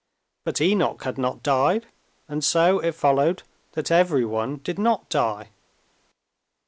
[0.45, 1.85] But Enoch had not died,
[2.27, 5.49] and so it followed that everyone did not die.